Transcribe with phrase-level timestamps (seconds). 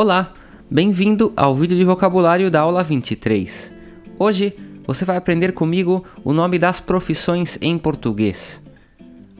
[0.00, 0.32] Olá,
[0.70, 3.72] bem-vindo ao vídeo de vocabulário da aula 23.
[4.16, 4.54] Hoje
[4.86, 8.62] você vai aprender comigo o nome das profissões em português.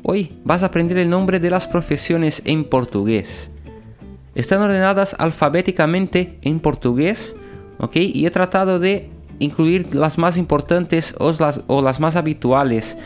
[0.02, 3.52] Hoy vas a aprender el nombre de las profesiones en portugués.
[4.34, 7.36] Están ordenadas alfabéticamente en portugués,
[7.78, 7.94] ¿ok?
[7.94, 12.98] Y he tratado de incluir las más importantes o las, o las más habituales,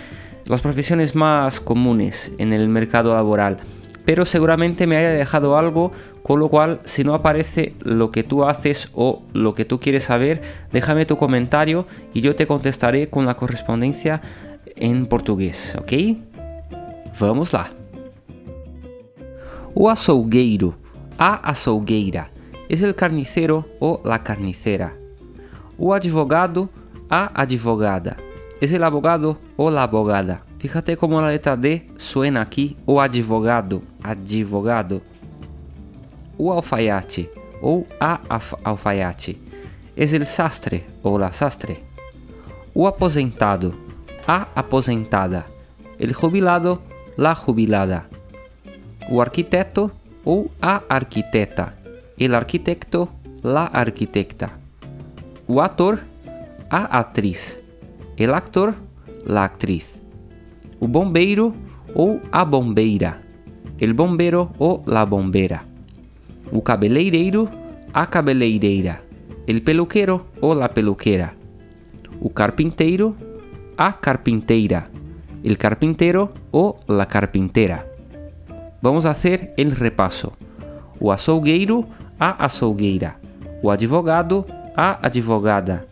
[0.46, 3.58] las profesiones más comunes en el mercado laboral.
[4.04, 5.92] Pero seguramente me haya dejado algo,
[6.22, 10.04] con lo cual si no aparece lo que tú haces o lo que tú quieres
[10.04, 10.42] saber,
[10.72, 14.20] déjame tu comentario y yo te contestaré con la correspondencia
[14.76, 15.92] en portugués, ¿ok?
[17.20, 17.70] Vamos lá.
[19.74, 20.74] O açougueiro,
[21.18, 22.30] a açougueira,
[22.68, 24.94] es el carnicero o la carnicera.
[25.78, 26.68] O advogado,
[27.08, 28.16] a advogada,
[28.60, 30.44] es el abogado o la abogada.
[30.62, 35.02] Fíjate cómo la letra D suena aquí, o advogado, advogado.
[36.38, 37.28] O alfaiate,
[37.60, 38.20] ou a
[38.62, 39.36] alfaiate,
[39.96, 41.82] es el sastre ou la sastre.
[42.72, 43.74] O aposentado,
[44.24, 45.46] a aposentada.
[45.98, 46.80] El jubilado,
[47.16, 48.06] la jubilada.
[49.10, 49.90] O arquiteto
[50.24, 51.74] ou a arquiteta.
[52.16, 53.08] El arquitecto,
[53.42, 54.60] la arquitecta.
[55.48, 55.98] O ator,
[56.70, 57.58] a atriz.
[58.16, 58.76] El actor,
[59.26, 60.01] la actriz.
[60.82, 61.54] O bombeiro
[61.94, 63.22] ou a bombeira.
[63.78, 65.62] El bombero ou la bombera.
[66.50, 67.48] O cabeleireiro,
[67.94, 69.04] a cabeleireira.
[69.46, 71.34] El peluquero ou la peluquera.
[72.20, 73.14] O carpinteiro,
[73.78, 74.90] a carpinteira.
[75.44, 77.86] El carpintero ou la carpintera.
[78.82, 80.32] Vamos fazer el repasso.
[80.98, 81.86] O açougueiro,
[82.18, 83.20] a açougueira.
[83.62, 84.44] O advogado,
[84.76, 85.86] a advogada.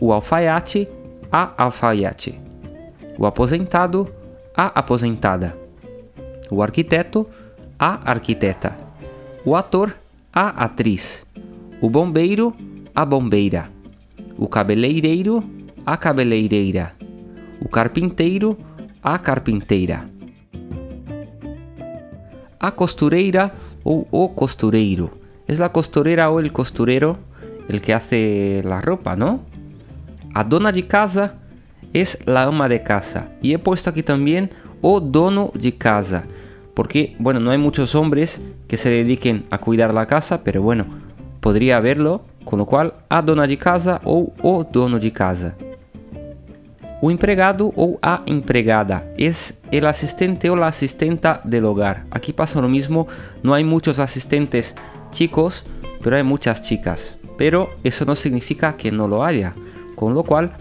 [0.00, 0.88] O alfaiate,
[1.30, 2.40] a alfaiate.
[3.18, 4.08] O aposentado,
[4.56, 5.56] a aposentada.
[6.50, 7.28] O arquiteto,
[7.78, 8.76] a arquiteta.
[9.44, 9.96] O ator,
[10.32, 11.26] a atriz.
[11.80, 12.54] O bombeiro,
[12.94, 13.70] a bombeira.
[14.38, 15.42] O cabeleireiro,
[15.86, 16.94] a cabeleireira.
[17.60, 18.56] O carpinteiro,
[19.02, 20.08] a carpinteira.
[22.58, 25.18] A costureira ou o costureiro.
[25.48, 27.18] Es la costurera o el costurero
[27.68, 29.40] el que hace la ropa, ¿no?
[30.34, 31.34] A dona de casa
[31.92, 33.28] es la ama de casa.
[33.42, 36.24] Y he puesto aquí también o dono de casa.
[36.74, 40.86] Porque, bueno, no hay muchos hombres que se dediquen a cuidar la casa, pero bueno,
[41.40, 45.54] podría haberlo, con lo cual a dona de casa ou o dono de casa.
[47.02, 52.04] O empregado ou a empregada es el asistente o la asistenta del hogar.
[52.10, 53.08] Aquí pasa lo mismo,
[53.42, 54.74] no hay muchos asistentes
[55.10, 55.64] chicos,
[56.02, 57.16] pero hay muchas chicas.
[57.38, 59.54] Pero eso no significa que no lo haya,
[59.96, 60.52] con lo cual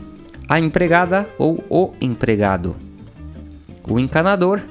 [0.50, 2.76] a empregada ou o empregado.
[3.88, 4.62] O encanador,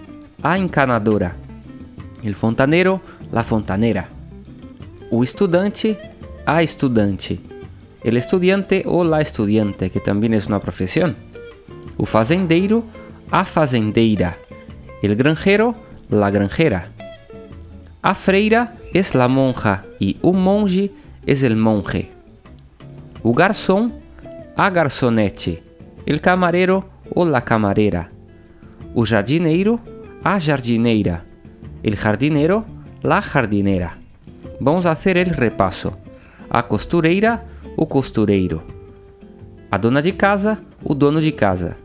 [0.42, 1.36] a encanadora.
[2.24, 3.00] El fontaneiro,
[3.30, 4.08] la fontanera.
[5.08, 5.96] O estudante,
[6.44, 7.38] a estudante.
[8.02, 11.14] El estudiante ou la estudiante, que também é uma profissão.
[11.96, 12.84] O fazendeiro,
[13.30, 14.36] a fazendeira.
[15.00, 15.76] El granjero,
[16.10, 16.90] la granjera.
[18.02, 20.90] A freira es la monja e o monge
[21.24, 22.10] es el monje.
[23.22, 23.92] O garçom,
[24.56, 25.67] a garçonete.
[26.08, 28.10] El camarero ou la camarera.
[28.94, 29.78] O jardineiro,
[30.24, 31.26] a jardineira.
[31.82, 32.64] El jardinero,
[33.02, 33.98] la jardinera.
[34.58, 35.98] Vamos a hacer el repaso.
[36.48, 37.44] A costureira,
[37.76, 38.62] o costureiro.
[39.70, 41.76] A dona de casa, o dono de casa.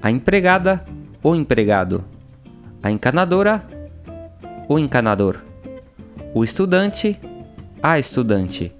[0.00, 0.86] A empregada,
[1.22, 2.02] o empregado.
[2.82, 3.68] A encanadora,
[4.66, 5.44] o encanador.
[6.32, 7.20] O estudante,
[7.82, 8.72] a estudante.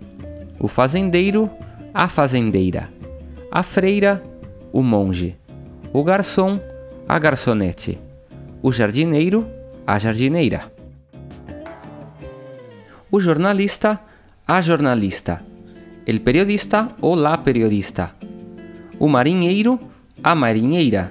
[0.59, 1.50] O fazendeiro,
[1.93, 2.88] a fazendeira.
[3.53, 4.22] A freira,
[4.78, 5.36] o monge.
[5.92, 6.60] O garçom,
[7.08, 7.98] a garçonete.
[8.62, 9.44] O jardineiro,
[9.84, 10.70] a jardineira.
[13.10, 14.00] O jornalista,
[14.46, 15.42] a jornalista.
[16.06, 18.14] El periodista ou la periodista.
[19.00, 19.80] O marinheiro,
[20.22, 21.10] a marinheira.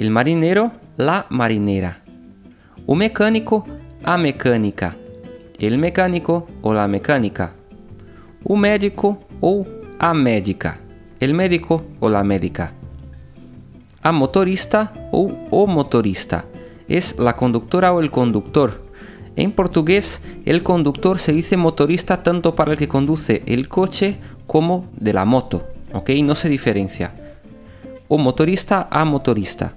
[0.00, 2.02] El marinero, la marinera.
[2.84, 3.64] O mecânico,
[4.02, 4.96] a mecânica.
[5.60, 7.52] El mecânico ou la mecânica.
[8.44, 9.66] O médico ou
[9.98, 10.78] a médica.
[11.20, 12.77] El médico ou la médica.
[14.08, 16.46] A motorista ou o motorista.
[16.88, 18.80] Es la conductora o el conductor.
[19.36, 24.16] En portugués, el conductor se dice motorista tanto para el que conduce el coche
[24.46, 26.08] como de la moto, ¿ok?
[26.24, 27.12] No se diferencia.
[28.08, 29.74] O motorista a motorista.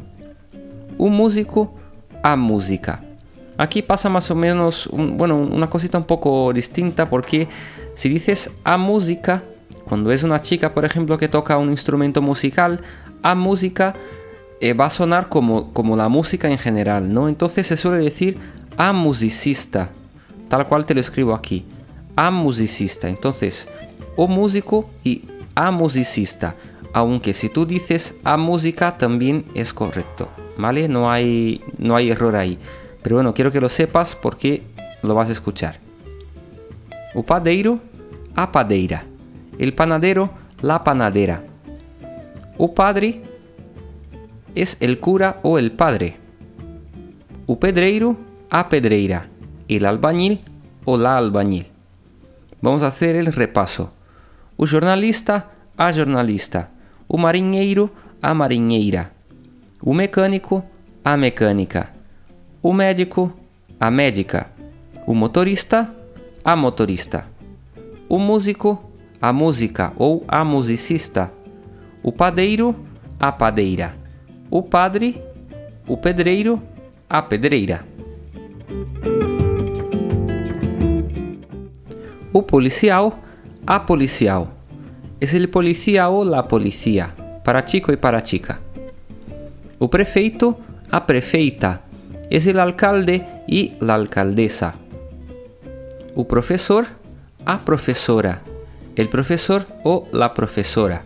[0.98, 1.75] Un músico
[2.24, 3.04] a música.
[3.57, 7.50] Aquí pasa más o menos, bueno, una cosita un poco distinta porque
[7.95, 9.44] si dices a música,
[9.84, 12.80] cuando es una chica, por ejemplo, que toca un instrumento musical,
[13.24, 13.94] a música
[14.62, 17.28] eh, va a sonar como, como la música en general, ¿no?
[17.28, 18.38] Entonces se suele decir
[18.78, 19.90] a musicista,
[20.50, 21.66] tal cual te lo escribo aquí.
[22.16, 23.10] a musicista.
[23.10, 23.68] Entonces,
[24.16, 25.24] o músico y
[25.56, 26.56] a musicista.
[26.94, 30.28] Aunque si tú dices a música también es correcto,
[30.58, 30.88] ¿vale?
[30.88, 32.60] No hay, no hay error ahí.
[33.02, 34.63] Pero bueno, quiero que lo sepas porque
[35.02, 35.80] lo vas a escuchar.
[37.16, 37.80] O padeiro,
[38.36, 39.06] a padeira.
[39.58, 40.30] El panadero,
[40.62, 41.44] la panadera.
[42.58, 43.22] O padre
[44.56, 46.18] es el cura o el padre.
[47.45, 48.18] O pedreiro,
[48.50, 49.27] a pedreira.
[49.68, 50.42] El albañil
[50.86, 51.68] o la albañil.
[52.62, 53.92] Vamos a hacer el repaso.
[54.57, 56.69] O jornalista, a jornalista.
[57.07, 59.12] O marinheiro, a marinheira.
[59.81, 60.63] O mecânico,
[61.03, 61.94] a mecânica.
[62.62, 63.33] O médico,
[63.80, 64.51] a médica.
[65.07, 65.94] O motorista,
[66.44, 67.27] a motorista.
[68.07, 71.31] O músico, a música ou a musicista.
[72.03, 72.75] O padeiro,
[73.19, 74.00] a padeira.
[74.53, 75.15] O padre,
[75.88, 76.62] o pedreiro,
[77.07, 77.86] a pedreira.
[82.33, 83.13] O policial,
[83.65, 84.50] a policial.
[85.21, 87.15] Es el policía o la policía,
[87.45, 88.59] para chico y para chica.
[89.80, 90.59] O prefeito,
[90.92, 91.83] a prefeita.
[92.30, 94.75] Es el alcalde y la alcaldesa.
[96.13, 96.88] O profesor,
[97.45, 98.42] a profesora.
[98.98, 101.03] El profesor o la profesora.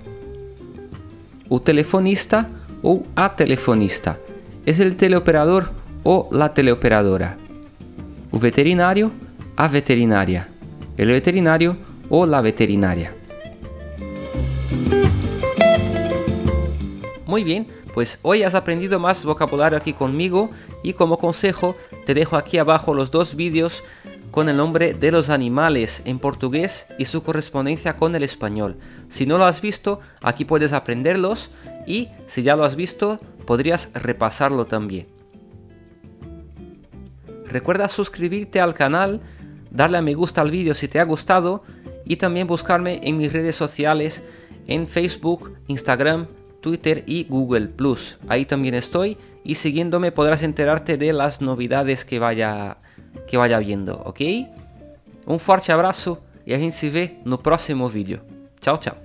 [1.47, 2.49] O telefonista
[2.87, 4.19] o a telefonista.
[4.63, 5.71] Es el teleoperador
[6.03, 7.35] o la teleoperadora.
[8.31, 9.11] O veterinario,
[9.55, 10.47] a veterinaria.
[10.95, 11.77] El veterinario
[12.09, 13.11] o la veterinaria.
[17.25, 17.65] Muy bien,
[17.95, 20.51] pues hoy has aprendido más vocabulario aquí conmigo
[20.83, 23.83] y como consejo te dejo aquí abajo los dos vídeos
[24.29, 28.75] con el nombre de los animales en portugués y su correspondencia con el español.
[29.09, 31.49] Si no lo has visto, aquí puedes aprenderlos
[31.85, 35.07] y si ya lo has visto, podrías repasarlo también.
[37.45, 39.21] Recuerda suscribirte al canal,
[39.71, 41.63] darle a me gusta al vídeo si te ha gustado
[42.05, 44.23] y también buscarme en mis redes sociales
[44.67, 46.27] en Facebook, Instagram,
[46.61, 47.69] Twitter y Google.
[48.27, 52.77] Ahí también estoy y siguiéndome podrás enterarte de las novidades que vaya
[53.27, 54.21] que vaya viendo, ok?
[55.27, 58.21] Un fuerte abrazo y a gente se ve no próximo vídeo.
[58.59, 59.04] Chao, chao.